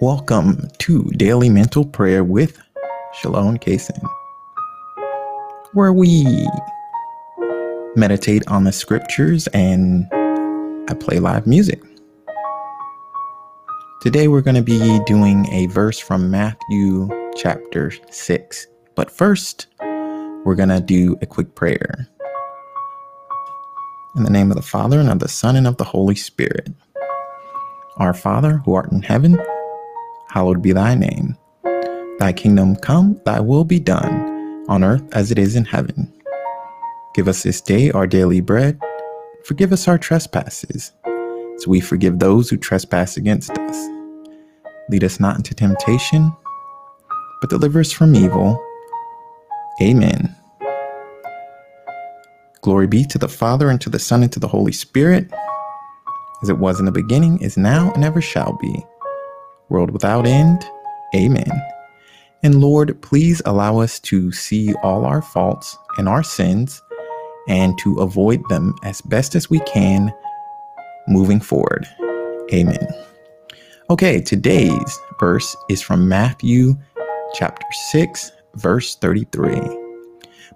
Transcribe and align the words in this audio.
Welcome 0.00 0.66
to 0.78 1.02
Daily 1.10 1.50
Mental 1.50 1.84
Prayer 1.84 2.24
with 2.24 2.58
Shalom 3.12 3.58
Kaysen, 3.58 4.00
where 5.74 5.92
we 5.92 6.48
meditate 7.96 8.42
on 8.48 8.64
the 8.64 8.72
scriptures 8.72 9.46
and 9.48 10.08
I 10.88 10.94
play 10.98 11.18
live 11.18 11.46
music. 11.46 11.82
Today 14.00 14.26
we're 14.26 14.40
going 14.40 14.54
to 14.54 14.62
be 14.62 15.00
doing 15.04 15.46
a 15.52 15.66
verse 15.66 15.98
from 15.98 16.30
Matthew 16.30 17.10
chapter 17.36 17.92
6. 18.08 18.66
But 18.94 19.10
first, 19.10 19.66
we're 20.46 20.54
going 20.54 20.70
to 20.70 20.80
do 20.80 21.18
a 21.20 21.26
quick 21.26 21.54
prayer. 21.54 22.08
In 24.16 24.22
the 24.22 24.30
name 24.30 24.50
of 24.50 24.56
the 24.56 24.62
Father, 24.62 24.98
and 24.98 25.10
of 25.10 25.18
the 25.18 25.28
Son, 25.28 25.56
and 25.56 25.66
of 25.66 25.76
the 25.76 25.84
Holy 25.84 26.14
Spirit. 26.14 26.70
Our 27.98 28.14
Father, 28.14 28.62
who 28.64 28.72
art 28.72 28.90
in 28.92 29.02
heaven, 29.02 29.38
hallowed 30.30 30.62
be 30.62 30.72
thy 30.72 30.94
name. 30.94 31.36
Thy 32.18 32.32
kingdom 32.32 32.76
come, 32.76 33.20
thy 33.24 33.40
will 33.40 33.64
be 33.64 33.80
done, 33.80 34.64
on 34.68 34.84
earth 34.84 35.02
as 35.12 35.30
it 35.30 35.38
is 35.38 35.56
in 35.56 35.64
heaven. 35.64 36.12
Give 37.14 37.28
us 37.28 37.42
this 37.42 37.60
day 37.60 37.90
our 37.90 38.06
daily 38.06 38.40
bread. 38.40 38.78
Forgive 39.44 39.72
us 39.72 39.88
our 39.88 39.98
trespasses, 39.98 40.92
as 41.56 41.66
we 41.66 41.80
forgive 41.80 42.18
those 42.18 42.48
who 42.48 42.56
trespass 42.56 43.16
against 43.16 43.50
us. 43.50 43.88
Lead 44.90 45.02
us 45.02 45.18
not 45.18 45.36
into 45.36 45.54
temptation, 45.54 46.32
but 47.40 47.50
deliver 47.50 47.80
us 47.80 47.90
from 47.90 48.14
evil. 48.14 48.62
Amen. 49.82 50.34
Glory 52.60 52.86
be 52.86 53.04
to 53.04 53.18
the 53.18 53.28
Father, 53.28 53.70
and 53.70 53.80
to 53.80 53.88
the 53.88 53.98
Son, 53.98 54.22
and 54.22 54.32
to 54.32 54.38
the 54.38 54.48
Holy 54.48 54.72
Spirit, 54.72 55.32
as 56.42 56.50
it 56.50 56.58
was 56.58 56.78
in 56.78 56.84
the 56.84 56.92
beginning, 56.92 57.40
is 57.40 57.56
now, 57.56 57.90
and 57.94 58.04
ever 58.04 58.20
shall 58.20 58.58
be. 58.60 58.84
World 59.70 59.90
without 59.90 60.26
end. 60.26 60.64
Amen. 61.14 61.50
And 62.42 62.60
Lord, 62.60 63.00
please 63.02 63.42
allow 63.44 63.78
us 63.78 64.00
to 64.00 64.32
see 64.32 64.74
all 64.82 65.04
our 65.04 65.22
faults 65.22 65.76
and 65.98 66.08
our 66.08 66.22
sins 66.22 66.82
and 67.48 67.78
to 67.78 68.00
avoid 68.00 68.42
them 68.48 68.74
as 68.84 69.00
best 69.02 69.34
as 69.34 69.50
we 69.50 69.60
can 69.60 70.12
moving 71.08 71.40
forward. 71.40 71.86
Amen. 72.52 72.88
Okay, 73.90 74.20
today's 74.20 74.98
verse 75.18 75.56
is 75.68 75.82
from 75.82 76.08
Matthew 76.08 76.76
chapter 77.34 77.66
6, 77.90 78.32
verse 78.54 78.94
33. 78.96 79.60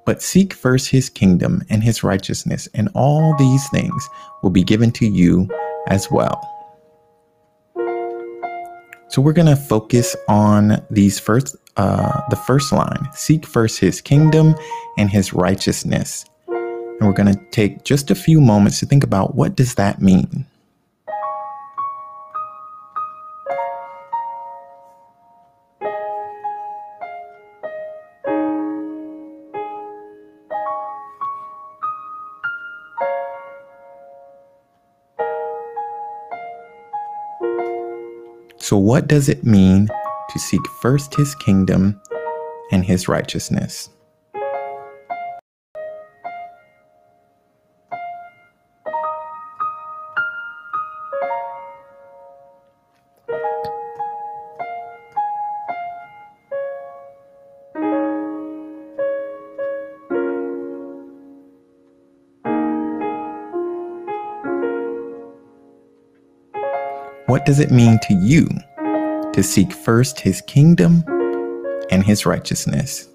But 0.06 0.22
seek 0.22 0.52
first 0.52 0.88
his 0.88 1.08
kingdom 1.08 1.62
and 1.70 1.82
his 1.82 2.04
righteousness, 2.04 2.68
and 2.74 2.88
all 2.94 3.34
these 3.36 3.68
things 3.70 4.08
will 4.42 4.50
be 4.50 4.62
given 4.62 4.90
to 4.92 5.06
you 5.06 5.48
as 5.88 6.10
well. 6.10 6.53
So 9.14 9.22
we're 9.22 9.32
going 9.32 9.46
to 9.46 9.54
focus 9.54 10.16
on 10.26 10.84
these 10.90 11.20
first 11.20 11.54
uh, 11.76 12.20
the 12.30 12.36
first 12.36 12.72
line, 12.72 13.08
seek 13.12 13.46
first 13.46 13.78
his 13.78 14.00
kingdom 14.00 14.56
and 14.98 15.08
his 15.08 15.32
righteousness. 15.32 16.24
And 16.48 17.02
we're 17.02 17.12
going 17.12 17.32
to 17.32 17.40
take 17.52 17.84
just 17.84 18.10
a 18.10 18.16
few 18.16 18.40
moments 18.40 18.80
to 18.80 18.86
think 18.86 19.04
about 19.04 19.36
what 19.36 19.54
does 19.54 19.76
that 19.76 20.02
mean? 20.02 20.46
So, 38.64 38.78
what 38.78 39.08
does 39.08 39.28
it 39.28 39.44
mean 39.44 39.88
to 40.30 40.38
seek 40.38 40.66
first 40.80 41.14
his 41.16 41.34
kingdom 41.34 42.00
and 42.72 42.82
his 42.82 43.08
righteousness? 43.08 43.90
What 67.34 67.46
does 67.46 67.58
it 67.58 67.72
mean 67.72 67.98
to 68.02 68.14
you 68.14 68.46
to 69.32 69.42
seek 69.42 69.72
first 69.72 70.20
his 70.20 70.40
kingdom 70.40 71.02
and 71.90 72.04
his 72.04 72.24
righteousness? 72.24 73.08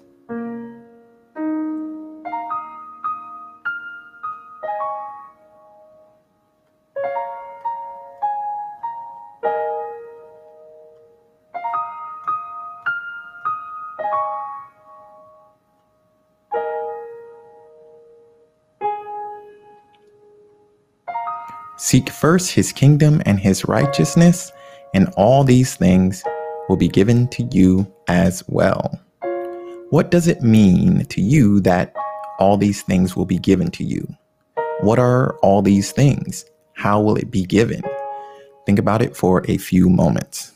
Seek 21.82 22.10
first 22.10 22.50
his 22.50 22.72
kingdom 22.72 23.22
and 23.24 23.40
his 23.40 23.64
righteousness, 23.64 24.52
and 24.92 25.10
all 25.16 25.44
these 25.44 25.76
things 25.76 26.22
will 26.68 26.76
be 26.76 26.88
given 26.88 27.26
to 27.28 27.42
you 27.52 27.90
as 28.06 28.44
well. 28.48 29.00
What 29.88 30.10
does 30.10 30.28
it 30.28 30.42
mean 30.42 31.06
to 31.06 31.22
you 31.22 31.58
that 31.60 31.96
all 32.38 32.58
these 32.58 32.82
things 32.82 33.16
will 33.16 33.24
be 33.24 33.38
given 33.38 33.70
to 33.70 33.82
you? 33.82 34.06
What 34.82 34.98
are 34.98 35.38
all 35.38 35.62
these 35.62 35.90
things? 35.90 36.44
How 36.74 37.00
will 37.00 37.16
it 37.16 37.30
be 37.30 37.44
given? 37.44 37.80
Think 38.66 38.78
about 38.78 39.00
it 39.00 39.16
for 39.16 39.42
a 39.48 39.56
few 39.56 39.88
moments. 39.88 40.52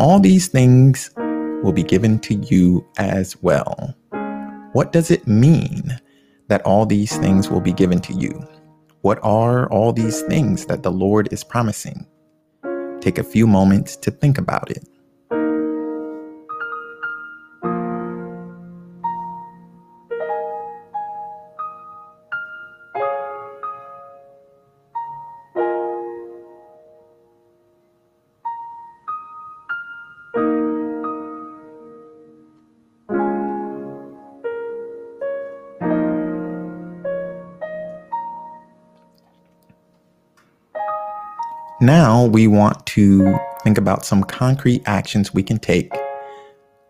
All 0.00 0.18
these 0.18 0.48
things 0.48 1.10
will 1.62 1.74
be 1.74 1.82
given 1.82 2.18
to 2.20 2.34
you 2.34 2.82
as 2.96 3.36
well. 3.42 3.94
What 4.72 4.92
does 4.92 5.10
it 5.10 5.28
mean 5.28 5.94
that 6.48 6.62
all 6.62 6.86
these 6.86 7.14
things 7.18 7.50
will 7.50 7.60
be 7.60 7.74
given 7.74 8.00
to 8.00 8.14
you? 8.14 8.42
What 9.02 9.18
are 9.22 9.68
all 9.70 9.92
these 9.92 10.22
things 10.22 10.64
that 10.66 10.82
the 10.82 10.90
Lord 10.90 11.30
is 11.34 11.44
promising? 11.44 12.06
Take 13.00 13.18
a 13.18 13.22
few 13.22 13.46
moments 13.46 13.94
to 13.96 14.10
think 14.10 14.38
about 14.38 14.70
it. 14.70 14.88
Now 41.82 42.26
we 42.26 42.46
want 42.46 42.84
to 42.88 43.38
think 43.62 43.78
about 43.78 44.04
some 44.04 44.22
concrete 44.22 44.82
actions 44.84 45.32
we 45.32 45.42
can 45.42 45.58
take 45.58 45.90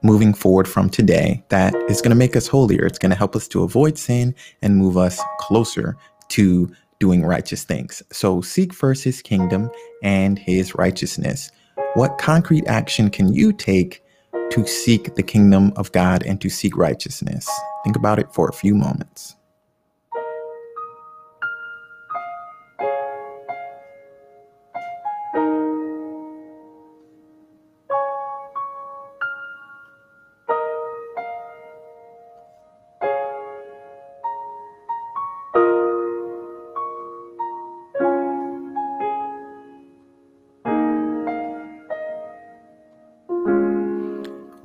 moving 0.02 0.34
forward 0.34 0.66
from 0.66 0.90
today 0.90 1.44
that 1.50 1.76
is 1.88 2.02
going 2.02 2.10
to 2.10 2.16
make 2.16 2.34
us 2.34 2.48
holier. 2.48 2.86
It's 2.86 2.98
going 2.98 3.10
to 3.10 3.16
help 3.16 3.36
us 3.36 3.46
to 3.48 3.62
avoid 3.62 3.98
sin 3.98 4.34
and 4.62 4.76
move 4.76 4.96
us 4.96 5.20
closer 5.38 5.96
to 6.30 6.74
doing 6.98 7.24
righteous 7.24 7.62
things. 7.62 8.02
So 8.10 8.40
seek 8.40 8.74
first 8.74 9.04
his 9.04 9.22
kingdom 9.22 9.70
and 10.02 10.36
his 10.36 10.74
righteousness. 10.74 11.52
What 11.94 12.18
concrete 12.18 12.66
action 12.66 13.10
can 13.10 13.32
you 13.32 13.52
take 13.52 14.02
to 14.50 14.66
seek 14.66 15.14
the 15.14 15.22
kingdom 15.22 15.72
of 15.76 15.92
God 15.92 16.24
and 16.26 16.40
to 16.40 16.50
seek 16.50 16.76
righteousness? 16.76 17.48
Think 17.84 17.94
about 17.94 18.18
it 18.18 18.34
for 18.34 18.48
a 18.48 18.52
few 18.52 18.74
moments. 18.74 19.36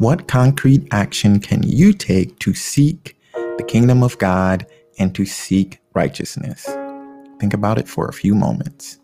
What 0.05 0.27
concrete 0.27 0.87
action 0.91 1.39
can 1.39 1.63
you 1.63 1.91
take 1.91 2.37
to 2.37 2.53
seek 2.53 3.17
the 3.57 3.65
kingdom 3.67 4.03
of 4.03 4.15
God 4.19 4.67
and 4.99 5.15
to 5.15 5.25
seek 5.25 5.79
righteousness? 5.95 6.63
Think 7.39 7.55
about 7.55 7.79
it 7.79 7.87
for 7.87 8.07
a 8.07 8.13
few 8.13 8.35
moments. 8.35 8.99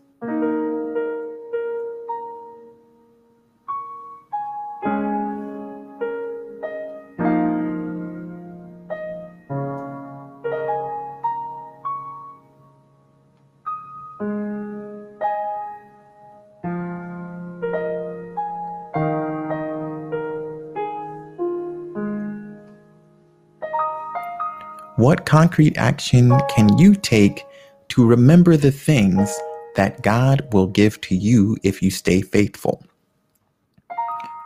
What 25.02 25.26
concrete 25.26 25.76
action 25.78 26.30
can 26.48 26.78
you 26.78 26.94
take 26.94 27.44
to 27.88 28.06
remember 28.06 28.56
the 28.56 28.70
things 28.70 29.36
that 29.74 30.00
God 30.00 30.46
will 30.52 30.68
give 30.68 31.00
to 31.00 31.16
you 31.16 31.56
if 31.64 31.82
you 31.82 31.90
stay 31.90 32.22
faithful? 32.22 32.86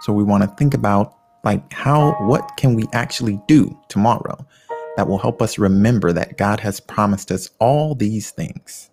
So 0.00 0.14
we 0.14 0.24
want 0.24 0.44
to 0.44 0.56
think 0.56 0.72
about 0.72 1.14
like 1.44 1.70
how 1.74 2.12
what 2.20 2.56
can 2.56 2.74
we 2.74 2.86
actually 2.94 3.38
do 3.46 3.78
tomorrow 3.90 4.46
that 4.96 5.06
will 5.06 5.18
help 5.18 5.42
us 5.42 5.58
remember 5.58 6.10
that 6.14 6.38
God 6.38 6.60
has 6.60 6.80
promised 6.80 7.30
us 7.30 7.50
all 7.58 7.94
these 7.94 8.30
things. 8.30 8.88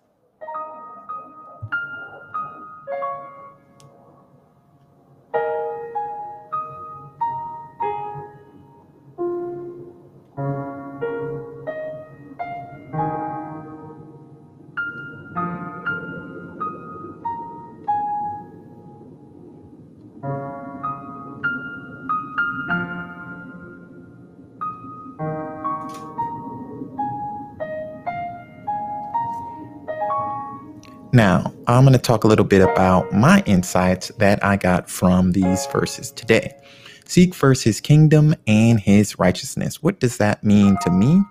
Now, 31.14 31.54
I'm 31.68 31.84
going 31.84 31.92
to 31.92 32.00
talk 32.00 32.24
a 32.24 32.26
little 32.26 32.44
bit 32.44 32.60
about 32.60 33.12
my 33.12 33.40
insights 33.46 34.08
that 34.18 34.44
I 34.44 34.56
got 34.56 34.90
from 34.90 35.30
these 35.30 35.64
verses 35.66 36.10
today. 36.10 36.56
Seek 37.04 37.34
first 37.36 37.62
his 37.62 37.80
kingdom 37.80 38.34
and 38.48 38.80
his 38.80 39.16
righteousness. 39.16 39.80
What 39.80 40.00
does 40.00 40.16
that 40.16 40.42
mean 40.42 40.76
to 40.82 40.90
me? 40.90 41.22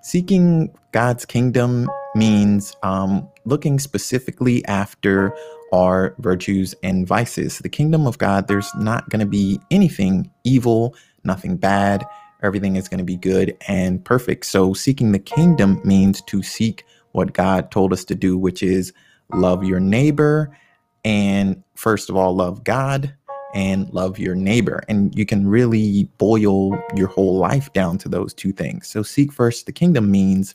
Seeking 0.00 0.72
God's 0.92 1.24
kingdom 1.24 1.90
means 2.14 2.76
um, 2.84 3.28
looking 3.44 3.80
specifically 3.80 4.64
after 4.66 5.36
our 5.72 6.14
virtues 6.20 6.76
and 6.84 7.04
vices. 7.04 7.58
The 7.58 7.68
kingdom 7.68 8.06
of 8.06 8.18
God, 8.18 8.46
there's 8.46 8.72
not 8.76 9.10
going 9.10 9.20
to 9.20 9.26
be 9.26 9.58
anything 9.72 10.30
evil, 10.44 10.94
nothing 11.24 11.56
bad. 11.56 12.04
Everything 12.44 12.76
is 12.76 12.88
going 12.88 12.98
to 12.98 13.04
be 13.04 13.16
good 13.16 13.56
and 13.66 14.04
perfect. 14.04 14.46
So, 14.46 14.72
seeking 14.72 15.10
the 15.10 15.18
kingdom 15.18 15.80
means 15.84 16.22
to 16.28 16.44
seek 16.44 16.84
what 17.10 17.32
God 17.32 17.72
told 17.72 17.92
us 17.92 18.04
to 18.04 18.14
do, 18.14 18.38
which 18.38 18.62
is 18.62 18.92
love 19.32 19.64
your 19.64 19.80
neighbor, 19.80 20.56
and 21.04 21.62
first 21.74 22.10
of 22.10 22.16
all, 22.16 22.34
love 22.34 22.64
God 22.64 23.14
and 23.54 23.88
love 23.94 24.18
your 24.18 24.34
neighbor. 24.34 24.82
And 24.88 25.16
you 25.18 25.24
can 25.24 25.48
really 25.48 26.04
boil 26.18 26.78
your 26.94 27.08
whole 27.08 27.38
life 27.38 27.72
down 27.72 27.96
to 27.98 28.08
those 28.08 28.34
two 28.34 28.52
things. 28.52 28.86
So, 28.86 29.02
seek 29.02 29.32
first 29.32 29.66
the 29.66 29.72
kingdom 29.72 30.10
means 30.10 30.54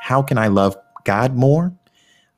how 0.00 0.22
can 0.22 0.36
I 0.36 0.48
love 0.48 0.76
God 1.04 1.34
more? 1.34 1.72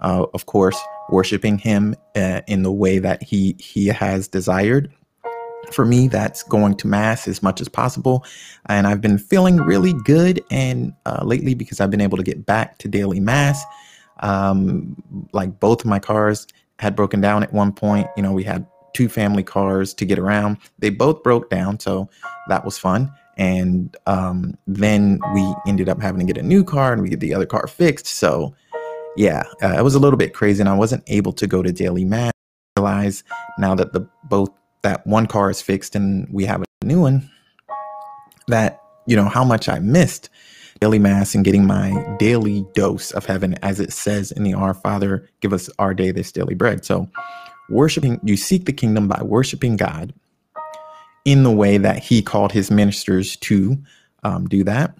Uh, 0.00 0.26
of 0.34 0.46
course, 0.46 0.78
worshiping 1.10 1.58
Him 1.58 1.96
uh, 2.14 2.42
in 2.46 2.62
the 2.62 2.72
way 2.72 2.98
that 2.98 3.22
He 3.22 3.56
He 3.58 3.86
has 3.86 4.28
desired. 4.28 4.92
For 5.72 5.84
me, 5.84 6.06
that's 6.06 6.44
going 6.44 6.76
to 6.76 6.86
mass 6.86 7.26
as 7.26 7.42
much 7.42 7.60
as 7.60 7.68
possible, 7.68 8.24
and 8.66 8.86
I've 8.86 9.00
been 9.00 9.18
feeling 9.18 9.56
really 9.56 9.94
good. 10.04 10.40
And 10.50 10.92
uh, 11.06 11.24
lately, 11.24 11.54
because 11.54 11.80
I've 11.80 11.90
been 11.90 12.00
able 12.00 12.18
to 12.18 12.22
get 12.22 12.46
back 12.46 12.78
to 12.78 12.88
daily 12.88 13.18
mass, 13.18 13.64
um, 14.20 14.96
like 15.32 15.60
both 15.60 15.80
of 15.80 15.86
my 15.86 15.98
cars 15.98 16.46
had 16.78 16.96
broken 16.96 17.20
down 17.20 17.42
at 17.42 17.52
one 17.52 17.72
point. 17.72 18.06
You 18.16 18.22
know, 18.22 18.32
we 18.32 18.44
had 18.44 18.66
two 18.92 19.08
family 19.08 19.42
cars 19.42 19.92
to 19.94 20.04
get 20.04 20.18
around. 20.18 20.58
They 20.78 20.90
both 20.90 21.22
broke 21.22 21.50
down, 21.50 21.80
so 21.80 22.08
that 22.48 22.64
was 22.64 22.78
fun. 22.78 23.12
And 23.36 23.94
um, 24.06 24.56
then 24.66 25.20
we 25.34 25.54
ended 25.66 25.88
up 25.88 26.00
having 26.00 26.26
to 26.26 26.32
get 26.32 26.42
a 26.42 26.46
new 26.46 26.64
car, 26.64 26.92
and 26.92 27.02
we 27.02 27.08
get 27.08 27.20
the 27.20 27.34
other 27.34 27.46
car 27.46 27.66
fixed. 27.66 28.06
So, 28.06 28.54
yeah, 29.16 29.42
uh, 29.62 29.76
it 29.78 29.82
was 29.82 29.94
a 29.94 29.98
little 29.98 30.16
bit 30.16 30.32
crazy, 30.32 30.60
and 30.60 30.68
I 30.68 30.74
wasn't 30.74 31.04
able 31.06 31.32
to 31.34 31.46
go 31.46 31.62
to 31.62 31.72
daily 31.72 32.04
mass. 32.04 32.32
Realize 32.78 33.24
now 33.58 33.74
that 33.74 33.92
the 33.92 34.08
both 34.24 34.50
that 34.82 35.06
one 35.06 35.26
car 35.26 35.50
is 35.50 35.60
fixed 35.62 35.96
and 35.96 36.28
we 36.30 36.44
have 36.44 36.62
a 36.62 36.84
new 36.84 37.00
one, 37.00 37.30
that 38.48 38.80
you 39.06 39.16
know 39.16 39.28
how 39.28 39.44
much 39.44 39.68
I 39.68 39.78
missed 39.78 40.28
daily 40.80 40.98
mass 40.98 41.34
and 41.34 41.44
getting 41.44 41.66
my 41.66 42.16
daily 42.18 42.66
dose 42.74 43.10
of 43.12 43.26
heaven, 43.26 43.54
as 43.62 43.80
it 43.80 43.92
says 43.92 44.32
in 44.32 44.42
the 44.42 44.54
Our 44.54 44.74
Father, 44.74 45.28
give 45.40 45.52
us 45.52 45.70
our 45.78 45.94
day 45.94 46.10
this 46.10 46.32
daily 46.32 46.54
bread. 46.54 46.84
So, 46.84 47.08
worshiping, 47.70 48.20
you 48.22 48.36
seek 48.36 48.66
the 48.66 48.72
kingdom 48.72 49.08
by 49.08 49.22
worshiping 49.22 49.76
God 49.76 50.12
in 51.24 51.42
the 51.42 51.50
way 51.50 51.78
that 51.78 51.98
He 52.02 52.22
called 52.22 52.52
His 52.52 52.70
ministers 52.70 53.36
to 53.38 53.76
um, 54.22 54.46
do 54.46 54.64
that. 54.64 54.96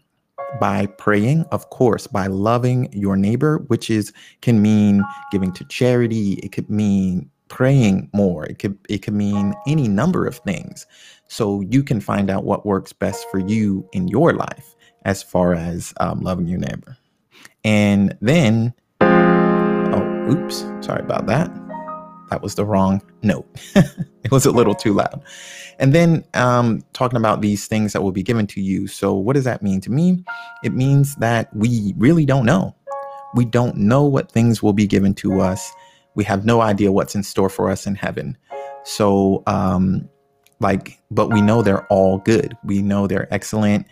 By 0.61 0.87
praying 0.87 1.45
of 1.51 1.69
course 1.71 2.07
by 2.07 2.29
loving 2.29 2.89
your 2.93 3.17
neighbor 3.17 3.59
which 3.67 3.91
is 3.91 4.13
can 4.43 4.63
mean 4.63 5.03
giving 5.33 5.53
to 5.53 5.65
charity 5.65 6.35
it 6.35 6.53
could 6.53 6.71
mean 6.71 7.29
praying 7.49 8.09
more 8.15 8.47
it 8.47 8.59
could 8.61 8.79
it 8.89 8.99
could 8.99 9.13
mean 9.13 9.55
any 9.67 9.89
number 9.89 10.25
of 10.25 10.37
things. 10.37 10.87
So 11.29 11.63
you 11.63 11.83
can 11.83 12.01
find 12.01 12.31
out 12.31 12.45
what 12.45 12.65
works 12.65 12.93
best 12.93 13.27
for 13.31 13.39
you 13.39 13.87
in 13.93 14.07
your 14.09 14.33
life 14.35 14.76
as 15.07 15.23
far 15.23 15.55
as 15.55 15.95
um, 16.01 16.21
loving 16.21 16.49
your 16.49 16.59
neighbor. 16.59 16.99
And 17.65 18.19
then, 18.21 18.75
oh, 19.01 20.27
oops, 20.29 20.67
sorry 20.85 21.03
about 21.03 21.27
that. 21.27 21.49
That 22.31 22.43
was 22.43 22.57
the 22.57 22.65
wrong 22.65 23.01
note. 23.23 23.47
it 23.77 24.33
was 24.33 24.47
a 24.47 24.51
little 24.51 24.75
too 24.75 24.95
loud. 24.95 25.23
And 25.79 25.95
then 25.95 26.25
um, 26.35 26.83
talking 26.93 27.17
about 27.17 27.41
these 27.41 27.69
things 27.69 27.93
that 27.93 28.03
will 28.03 28.11
be 28.11 28.25
given 28.25 28.49
to 28.49 28.61
you. 28.61 28.89
So, 28.89 29.15
what 29.15 29.35
does 29.35 29.45
that 29.45 29.63
mean 29.63 29.81
to 29.83 29.93
me? 29.93 30.25
It 30.65 30.75
means 30.75 31.15
that 31.17 31.55
we 31.55 31.95
really 31.97 32.27
don't 32.27 32.45
know. 32.45 32.75
We 33.37 33.45
don't 33.45 33.77
know 33.77 34.03
what 34.03 34.33
things 34.33 34.61
will 34.61 34.73
be 34.73 34.89
given 34.89 35.15
to 35.17 35.41
us. 35.41 35.73
We 36.17 36.25
have 36.25 36.45
no 36.45 36.63
idea 36.63 36.91
what's 36.91 37.15
in 37.15 37.23
store 37.23 37.49
for 37.49 37.71
us 37.71 37.87
in 37.87 37.95
heaven. 37.95 38.37
So, 38.83 39.45
um, 39.47 40.09
like, 40.59 41.01
but 41.13 41.33
we 41.33 41.43
know 41.43 41.63
they're 41.63 41.87
all 41.87 42.19
good. 42.19 42.57
We 42.65 42.83
know 42.83 43.07
they're 43.07 43.33
excellent 43.33 43.87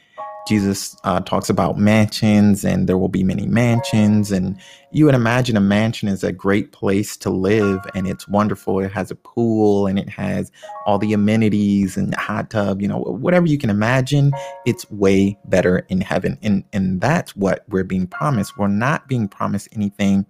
Jesus 0.47 0.97
uh, 1.05 1.21
talks 1.21 1.49
about 1.49 1.79
mansions 1.79 2.65
and 2.65 2.89
there 2.89 2.99
will 2.99 3.09
be 3.09 3.25
many 3.25 3.47
mansions. 3.47 4.31
And 4.31 4.59
you 4.93 5.07
would 5.07 5.15
imagine 5.15 5.57
a 5.57 5.61
mansion 5.61 6.09
is 6.09 6.23
a 6.23 6.33
great 6.33 6.73
place 6.73 7.17
to 7.19 7.31
live 7.31 7.81
and 7.95 8.07
it's 8.07 8.29
wonderful. 8.29 8.81
It 8.81 8.93
has 8.93 9.11
a 9.11 9.15
pool 9.15 9.87
and 9.87 9.99
it 9.99 10.09
has 10.09 10.53
all 10.87 10.99
the 10.99 11.13
amenities 11.15 11.97
and 11.97 12.13
the 12.13 12.19
hot 12.19 12.51
tub, 12.51 12.83
you 12.83 12.89
know, 12.89 12.99
whatever 12.99 13.47
you 13.47 13.59
can 13.59 13.71
imagine, 13.71 14.33
it's 14.67 14.91
way 14.91 15.39
better 15.47 15.79
in 15.89 16.01
heaven. 16.03 16.39
And, 16.43 16.65
and 16.73 17.01
that's 17.01 17.35
what 17.35 17.65
we're 17.69 17.85
being 17.85 18.07
promised. 18.07 18.59
We're 18.59 18.69
not 18.69 19.09
being 19.09 19.29
promised 19.29 19.69
anything 19.73 20.27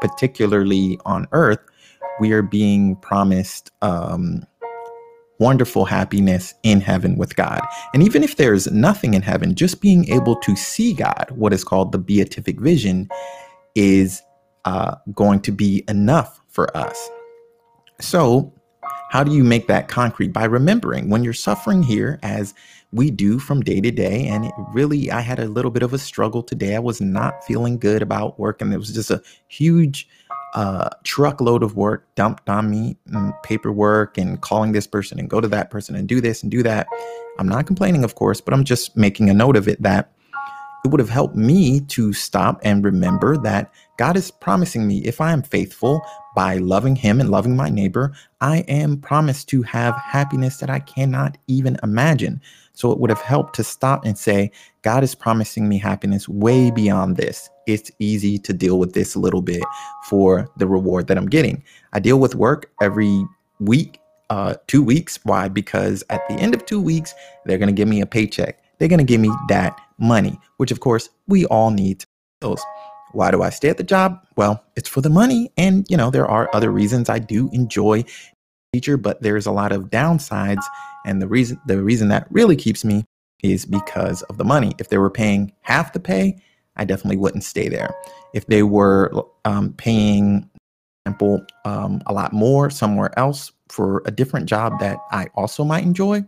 particularly 0.00 0.98
on 1.06 1.26
earth. 1.32 1.60
We 2.20 2.32
are 2.32 2.42
being 2.42 2.96
promised 2.96 3.70
um, 3.82 4.46
wonderful 5.38 5.84
happiness 5.84 6.54
in 6.62 6.80
heaven 6.80 7.16
with 7.16 7.36
God. 7.36 7.60
And 7.94 8.02
even 8.02 8.22
if 8.22 8.36
there's 8.36 8.70
nothing 8.70 9.14
in 9.14 9.22
heaven, 9.22 9.54
just 9.54 9.80
being 9.80 10.08
able 10.08 10.36
to 10.36 10.56
see 10.56 10.92
God, 10.92 11.26
what 11.30 11.52
is 11.52 11.64
called 11.64 11.92
the 11.92 11.98
beatific 11.98 12.60
vision, 12.60 13.08
is 13.74 14.22
uh, 14.64 14.96
going 15.14 15.40
to 15.40 15.52
be 15.52 15.84
enough 15.88 16.40
for 16.48 16.74
us. 16.76 17.10
So, 18.00 18.52
how 19.10 19.22
do 19.22 19.32
you 19.32 19.44
make 19.44 19.68
that 19.68 19.88
concrete? 19.88 20.32
By 20.32 20.44
remembering 20.44 21.10
when 21.10 21.22
you're 21.22 21.32
suffering 21.32 21.82
here, 21.82 22.18
as 22.22 22.54
we 22.92 23.10
do 23.10 23.38
from 23.38 23.60
day 23.60 23.80
to 23.80 23.90
day. 23.90 24.26
And 24.26 24.50
really, 24.72 25.10
I 25.10 25.20
had 25.20 25.38
a 25.38 25.46
little 25.46 25.70
bit 25.70 25.82
of 25.82 25.92
a 25.92 25.98
struggle 25.98 26.42
today. 26.42 26.74
I 26.74 26.80
was 26.80 27.00
not 27.00 27.44
feeling 27.44 27.78
good 27.78 28.02
about 28.02 28.38
work, 28.38 28.60
and 28.60 28.72
it 28.72 28.78
was 28.78 28.92
just 28.92 29.10
a 29.10 29.22
huge 29.48 30.08
truckload 31.04 31.62
of 31.62 31.76
work 31.76 32.06
dumped 32.14 32.48
on 32.48 32.70
me, 32.70 32.96
and 33.12 33.32
paperwork, 33.42 34.18
and 34.18 34.40
calling 34.40 34.72
this 34.72 34.86
person 34.86 35.18
and 35.18 35.28
go 35.30 35.40
to 35.40 35.48
that 35.48 35.70
person 35.70 35.94
and 35.94 36.08
do 36.08 36.20
this 36.20 36.42
and 36.42 36.50
do 36.50 36.62
that. 36.62 36.86
I'm 37.38 37.48
not 37.48 37.66
complaining, 37.66 38.04
of 38.04 38.14
course, 38.14 38.40
but 38.40 38.54
I'm 38.54 38.64
just 38.64 38.96
making 38.96 39.28
a 39.28 39.34
note 39.34 39.56
of 39.56 39.68
it 39.68 39.82
that 39.82 40.12
it 40.84 40.90
would 40.90 41.00
have 41.00 41.10
helped 41.10 41.34
me 41.34 41.80
to 41.80 42.12
stop 42.12 42.60
and 42.62 42.84
remember 42.84 43.36
that 43.38 43.72
God 43.98 44.16
is 44.16 44.30
promising 44.30 44.86
me 44.86 44.98
if 44.98 45.20
I 45.20 45.32
am 45.32 45.42
faithful 45.42 46.00
by 46.36 46.58
loving 46.58 46.94
Him 46.94 47.18
and 47.18 47.28
loving 47.28 47.56
my 47.56 47.68
neighbor, 47.68 48.12
I 48.40 48.58
am 48.68 48.98
promised 48.98 49.48
to 49.48 49.62
have 49.62 49.96
happiness 49.96 50.58
that 50.58 50.70
I 50.70 50.78
cannot 50.78 51.38
even 51.48 51.76
imagine. 51.82 52.40
So 52.76 52.92
it 52.92 53.00
would 53.00 53.08
have 53.08 53.22
helped 53.22 53.54
to 53.56 53.64
stop 53.64 54.04
and 54.04 54.18
say, 54.18 54.50
God 54.82 55.02
is 55.02 55.14
promising 55.14 55.66
me 55.66 55.78
happiness 55.78 56.28
way 56.28 56.70
beyond 56.70 57.16
this. 57.16 57.48
It's 57.66 57.90
easy 57.98 58.38
to 58.38 58.52
deal 58.52 58.78
with 58.78 58.92
this 58.92 59.14
a 59.14 59.18
little 59.18 59.40
bit 59.40 59.62
for 60.04 60.46
the 60.58 60.66
reward 60.66 61.06
that 61.06 61.16
I'm 61.16 61.26
getting. 61.26 61.64
I 61.94 62.00
deal 62.00 62.20
with 62.20 62.34
work 62.34 62.70
every 62.82 63.24
week, 63.60 63.98
uh, 64.28 64.56
two 64.66 64.82
weeks. 64.82 65.18
Why? 65.22 65.48
Because 65.48 66.04
at 66.10 66.20
the 66.28 66.34
end 66.34 66.54
of 66.54 66.66
two 66.66 66.80
weeks, 66.80 67.14
they're 67.46 67.56
going 67.56 67.68
to 67.68 67.72
give 67.72 67.88
me 67.88 68.02
a 68.02 68.06
paycheck. 68.06 68.62
They're 68.78 68.88
going 68.88 68.98
to 68.98 69.04
give 69.04 69.22
me 69.22 69.30
that 69.48 69.80
money, 69.98 70.38
which 70.58 70.70
of 70.70 70.80
course 70.80 71.08
we 71.26 71.46
all 71.46 71.70
need 71.70 72.04
those. 72.40 72.60
Why 73.12 73.30
do 73.30 73.42
I 73.42 73.48
stay 73.48 73.70
at 73.70 73.78
the 73.78 73.84
job? 73.84 74.20
Well, 74.36 74.62
it's 74.76 74.88
for 74.88 75.00
the 75.00 75.08
money. 75.08 75.50
And, 75.56 75.86
you 75.88 75.96
know, 75.96 76.10
there 76.10 76.26
are 76.26 76.50
other 76.52 76.70
reasons 76.70 77.08
I 77.08 77.20
do 77.20 77.48
enjoy 77.54 78.04
teacher, 78.74 78.98
but 78.98 79.22
there's 79.22 79.46
a 79.46 79.52
lot 79.52 79.72
of 79.72 79.84
downsides. 79.84 80.62
And 81.06 81.22
the 81.22 81.28
reason 81.28 81.60
the 81.66 81.82
reason 81.82 82.08
that 82.08 82.26
really 82.30 82.56
keeps 82.56 82.84
me 82.84 83.04
is 83.42 83.64
because 83.64 84.22
of 84.22 84.38
the 84.38 84.44
money. 84.44 84.74
If 84.78 84.88
they 84.88 84.98
were 84.98 85.10
paying 85.10 85.52
half 85.62 85.92
the 85.92 86.00
pay, 86.00 86.36
I 86.76 86.84
definitely 86.84 87.16
wouldn't 87.16 87.44
stay 87.44 87.68
there. 87.68 87.94
If 88.34 88.46
they 88.46 88.62
were 88.62 89.24
um, 89.44 89.72
paying, 89.74 90.48
example, 91.04 91.44
um, 91.64 92.02
a 92.06 92.12
lot 92.12 92.32
more 92.32 92.70
somewhere 92.70 93.16
else 93.18 93.52
for 93.68 94.02
a 94.06 94.10
different 94.10 94.46
job 94.46 94.78
that 94.80 94.98
I 95.10 95.28
also 95.34 95.64
might 95.64 95.84
enjoy, 95.84 96.24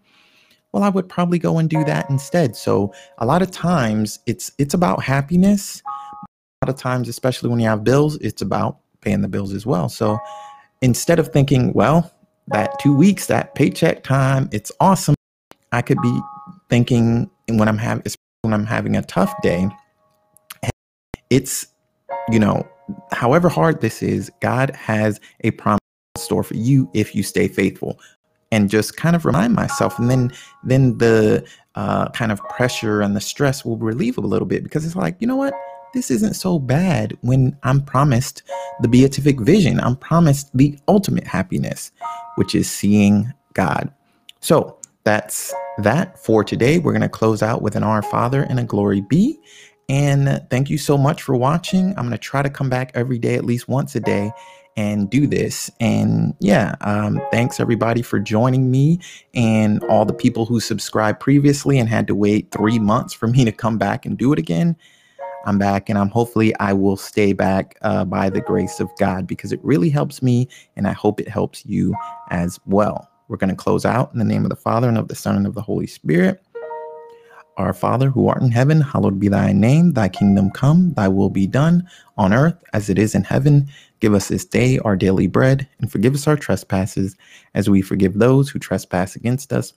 well, 0.72 0.82
I 0.82 0.88
would 0.88 1.08
probably 1.08 1.38
go 1.38 1.58
and 1.58 1.68
do 1.68 1.84
that 1.84 2.08
instead. 2.10 2.54
So 2.56 2.92
a 3.18 3.26
lot 3.26 3.42
of 3.42 3.50
times 3.50 4.18
it's 4.26 4.52
it's 4.58 4.74
about 4.74 5.02
happiness. 5.02 5.82
A 6.62 6.66
lot 6.66 6.74
of 6.74 6.80
times, 6.80 7.08
especially 7.08 7.50
when 7.50 7.60
you 7.60 7.68
have 7.68 7.84
bills, 7.84 8.16
it's 8.16 8.42
about 8.42 8.78
paying 9.00 9.22
the 9.22 9.28
bills 9.28 9.54
as 9.54 9.64
well. 9.64 9.88
So 9.88 10.18
instead 10.82 11.18
of 11.18 11.28
thinking, 11.28 11.72
well, 11.72 12.12
that 12.50 12.78
two 12.78 12.94
weeks, 12.94 13.26
that 13.26 13.54
paycheck 13.54 14.02
time, 14.02 14.48
it's 14.52 14.72
awesome. 14.80 15.14
I 15.72 15.82
could 15.82 16.00
be 16.00 16.20
thinking 16.68 17.30
when 17.48 17.68
I'm 17.68 17.78
having 17.78 18.04
when 18.42 18.54
I'm 18.54 18.66
having 18.66 18.96
a 18.96 19.02
tough 19.02 19.34
day, 19.42 19.68
it's 21.30 21.66
you 22.30 22.38
know, 22.38 22.66
however 23.12 23.48
hard 23.48 23.80
this 23.80 24.02
is, 24.02 24.30
God 24.40 24.70
has 24.74 25.20
a 25.40 25.50
promise 25.52 25.80
store 26.16 26.42
for 26.42 26.56
you 26.56 26.90
if 26.94 27.14
you 27.14 27.22
stay 27.22 27.48
faithful 27.48 27.98
and 28.50 28.70
just 28.70 28.96
kind 28.96 29.14
of 29.14 29.24
remind 29.24 29.54
myself 29.54 29.98
and 29.98 30.10
then 30.10 30.32
then 30.64 30.98
the 30.98 31.46
uh, 31.74 32.08
kind 32.10 32.32
of 32.32 32.40
pressure 32.48 33.00
and 33.00 33.14
the 33.14 33.20
stress 33.20 33.64
will 33.64 33.76
relieve 33.76 34.18
a 34.18 34.22
little 34.22 34.46
bit 34.46 34.62
because 34.62 34.84
it's 34.84 34.96
like 34.96 35.16
you 35.20 35.26
know 35.26 35.36
what 35.36 35.54
this 35.94 36.10
isn't 36.10 36.34
so 36.34 36.58
bad 36.58 37.16
when 37.22 37.56
i'm 37.62 37.82
promised 37.82 38.42
the 38.80 38.88
beatific 38.88 39.40
vision. 39.40 39.80
I'm 39.80 39.96
promised 39.96 40.56
the 40.56 40.78
ultimate 40.88 41.26
happiness 41.26 41.90
which 42.36 42.54
is 42.54 42.70
seeing 42.70 43.32
god. 43.54 43.92
So 44.40 44.78
that's 45.04 45.52
that 45.78 46.18
for 46.18 46.44
today. 46.44 46.78
We're 46.78 46.92
going 46.92 47.02
to 47.02 47.08
close 47.08 47.42
out 47.42 47.62
with 47.62 47.74
an 47.74 47.82
our 47.82 48.02
father 48.02 48.42
and 48.44 48.60
a 48.60 48.64
glory 48.64 49.00
be. 49.00 49.38
And 49.88 50.40
thank 50.50 50.70
you 50.70 50.78
so 50.78 50.96
much 50.96 51.22
for 51.22 51.34
watching. 51.34 51.88
I'm 51.90 52.04
going 52.04 52.10
to 52.10 52.18
try 52.18 52.42
to 52.42 52.50
come 52.50 52.68
back 52.68 52.92
every 52.94 53.18
day 53.18 53.34
at 53.34 53.44
least 53.44 53.68
once 53.68 53.96
a 53.96 54.00
day 54.00 54.30
and 54.76 55.10
do 55.10 55.26
this. 55.26 55.70
And 55.80 56.34
yeah, 56.38 56.76
um, 56.82 57.20
thanks 57.32 57.58
everybody 57.58 58.02
for 58.02 58.20
joining 58.20 58.70
me 58.70 59.00
and 59.34 59.82
all 59.84 60.04
the 60.04 60.12
people 60.12 60.46
who 60.46 60.60
subscribed 60.60 61.18
previously 61.18 61.78
and 61.78 61.88
had 61.88 62.06
to 62.06 62.14
wait 62.14 62.52
three 62.52 62.78
months 62.78 63.12
for 63.12 63.26
me 63.26 63.44
to 63.44 63.50
come 63.50 63.78
back 63.78 64.06
and 64.06 64.16
do 64.16 64.32
it 64.32 64.38
again. 64.38 64.76
I'm 65.44 65.58
back 65.58 65.88
and 65.88 65.98
I'm 65.98 66.08
hopefully 66.08 66.54
I 66.60 66.72
will 66.72 66.96
stay 66.96 67.32
back 67.32 67.78
uh, 67.82 68.04
by 68.04 68.28
the 68.28 68.40
grace 68.40 68.80
of 68.80 68.90
God 68.98 69.26
because 69.26 69.52
it 69.52 69.60
really 69.62 69.88
helps 69.88 70.22
me 70.22 70.48
and 70.76 70.86
I 70.86 70.92
hope 70.92 71.20
it 71.20 71.28
helps 71.28 71.64
you 71.64 71.94
as 72.30 72.58
well. 72.66 73.08
We're 73.28 73.36
going 73.36 73.50
to 73.50 73.56
close 73.56 73.84
out 73.84 74.12
in 74.12 74.18
the 74.18 74.24
name 74.24 74.44
of 74.44 74.50
the 74.50 74.56
Father 74.56 74.88
and 74.88 74.98
of 74.98 75.08
the 75.08 75.14
Son 75.14 75.36
and 75.36 75.46
of 75.46 75.54
the 75.54 75.62
Holy 75.62 75.86
Spirit. 75.86 76.42
Our 77.58 77.72
Father 77.72 78.08
who 78.08 78.28
art 78.28 78.40
in 78.40 78.52
heaven, 78.52 78.80
hallowed 78.80 79.18
be 79.18 79.28
thy 79.28 79.52
name. 79.52 79.92
Thy 79.92 80.08
kingdom 80.08 80.50
come, 80.50 80.94
thy 80.94 81.08
will 81.08 81.28
be 81.28 81.46
done 81.46 81.88
on 82.16 82.32
earth 82.32 82.62
as 82.72 82.88
it 82.88 82.98
is 82.98 83.16
in 83.16 83.24
heaven. 83.24 83.68
Give 83.98 84.14
us 84.14 84.28
this 84.28 84.44
day 84.44 84.78
our 84.78 84.94
daily 84.94 85.26
bread, 85.26 85.66
and 85.80 85.90
forgive 85.90 86.14
us 86.14 86.28
our 86.28 86.36
trespasses 86.36 87.16
as 87.54 87.68
we 87.68 87.82
forgive 87.82 88.14
those 88.14 88.48
who 88.48 88.60
trespass 88.60 89.16
against 89.16 89.52
us. 89.52 89.72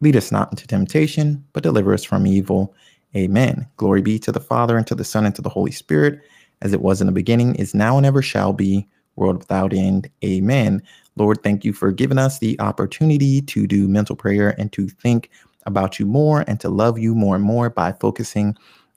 Lead 0.00 0.14
us 0.14 0.30
not 0.30 0.52
into 0.52 0.66
temptation, 0.68 1.44
but 1.52 1.64
deliver 1.64 1.92
us 1.92 2.04
from 2.04 2.24
evil. 2.24 2.72
Amen. 3.16 3.66
Glory 3.76 4.02
be 4.02 4.18
to 4.20 4.32
the 4.32 4.40
Father, 4.40 4.76
and 4.76 4.86
to 4.86 4.94
the 4.94 5.04
Son, 5.04 5.24
and 5.24 5.34
to 5.34 5.42
the 5.42 5.48
Holy 5.48 5.70
Spirit, 5.70 6.20
as 6.62 6.72
it 6.72 6.80
was 6.80 7.00
in 7.00 7.06
the 7.06 7.12
beginning, 7.12 7.54
is 7.56 7.74
now, 7.74 7.96
and 7.96 8.06
ever 8.06 8.22
shall 8.22 8.52
be, 8.52 8.88
world 9.16 9.38
without 9.38 9.72
end. 9.72 10.08
Amen. 10.24 10.82
Lord, 11.16 11.42
thank 11.42 11.64
you 11.64 11.72
for 11.72 11.92
giving 11.92 12.18
us 12.18 12.38
the 12.38 12.60
opportunity 12.60 13.40
to 13.42 13.66
do 13.66 13.86
mental 13.86 14.16
prayer 14.16 14.54
and 14.58 14.72
to 14.72 14.88
think 14.88 15.30
about 15.66 15.98
you 15.98 16.06
more 16.06 16.44
and 16.48 16.58
to 16.60 16.68
love 16.68 16.98
you 16.98 17.14
more 17.14 17.36
and 17.36 17.44
more 17.44 17.70
by 17.70 17.92
focusing 17.92 18.56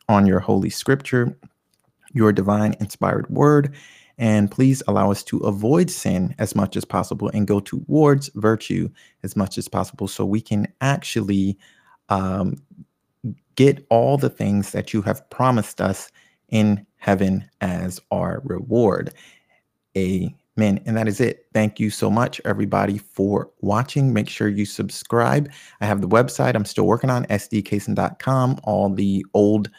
on 0.09 0.25
your 0.25 0.39
holy 0.39 0.69
scripture, 0.69 1.37
your 2.13 2.31
divine 2.31 2.75
inspired 2.79 3.29
word. 3.29 3.75
And 4.17 4.49
please 4.49 4.81
allow 4.87 5.11
us 5.11 5.23
to 5.25 5.37
avoid 5.39 5.91
sin 5.91 6.33
as 6.39 6.55
much 6.55 6.75
as 6.75 6.83
possible 6.83 7.29
and 7.29 7.45
go 7.45 7.59
towards 7.59 8.31
virtue 8.33 8.89
as 9.21 9.35
much 9.35 9.59
as 9.59 9.67
possible 9.67 10.07
so 10.07 10.25
we 10.25 10.41
can 10.41 10.67
actually 10.81 11.57
um, 12.09 12.55
get 13.57 13.85
all 13.89 14.17
the 14.17 14.29
things 14.29 14.71
that 14.71 14.93
you 14.93 15.01
have 15.01 15.29
promised 15.29 15.81
us 15.81 16.09
in 16.47 16.85
heaven 16.95 17.43
as 17.59 17.99
our 18.11 18.41
reward. 18.45 19.13
Amen. 19.97 20.79
And 20.85 20.95
that 20.95 21.07
is 21.07 21.19
it. 21.19 21.47
Thank 21.53 21.79
you 21.79 21.89
so 21.89 22.09
much, 22.09 22.39
everybody, 22.45 22.99
for 22.99 23.49
watching. 23.61 24.13
Make 24.13 24.29
sure 24.29 24.47
you 24.47 24.65
subscribe. 24.65 25.51
I 25.81 25.85
have 25.85 26.01
the 26.01 26.07
website 26.07 26.55
I'm 26.55 26.65
still 26.65 26.85
working 26.85 27.09
on, 27.09 27.25
sdcason.com. 27.25 28.59
All 28.63 28.89
the 28.89 29.25
old, 29.33 29.71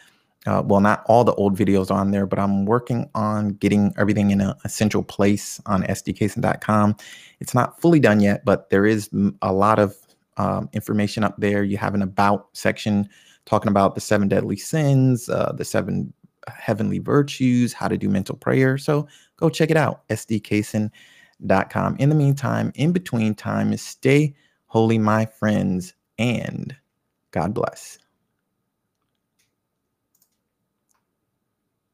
uh, 0.47 0.63
well, 0.67 0.81
not 0.81 1.05
all 1.07 1.23
the 1.23 1.35
old 1.35 1.57
videos 1.57 1.91
on 1.91 2.11
there, 2.11 2.27
but 2.27 2.41
I'm 2.41 2.67
working 2.67 3.09
on 3.15 3.51
getting 3.51 3.95
everything 3.97 4.33
in 4.33 4.41
a, 4.41 4.57
a 4.65 4.69
central 4.69 5.05
place 5.05 5.61
on 5.67 5.85
sdcason.com. 5.85 6.97
It's 7.39 7.55
not 7.55 7.81
fully 7.81 8.01
done 8.01 8.19
yet, 8.19 8.45
but 8.45 8.71
there 8.71 8.87
is 8.87 9.09
a 9.41 9.53
lot 9.53 9.79
of 9.79 9.97
um, 10.37 10.69
information 10.73 11.23
up 11.23 11.37
there. 11.39 11.63
You 11.63 11.77
have 11.79 11.95
an 11.95 12.03
about 12.03 12.49
section 12.55 13.09
talking 13.49 13.71
about 13.71 13.95
the 13.95 14.01
seven 14.01 14.29
deadly 14.29 14.57
sins, 14.57 15.29
uh, 15.29 15.53
the 15.57 15.65
seven 15.65 16.13
heavenly 16.49 16.99
virtues, 16.99 17.73
how 17.73 17.89
to 17.89 17.97
do 17.97 18.09
mental 18.09 18.37
prayer. 18.37 18.77
So 18.77 19.09
go 19.37 19.49
check 19.49 19.71
it 19.71 19.77
out, 19.77 20.07
sdcason.com. 20.09 21.97
In 21.97 22.09
the 22.11 22.15
meantime, 22.15 22.73
in 22.75 22.93
between 22.93 23.35
time, 23.35 23.75
stay 23.79 24.35
holy, 24.67 24.99
my 24.99 25.25
friends, 25.25 25.95
and 26.19 26.77
God 27.31 27.55
bless. 27.55 27.99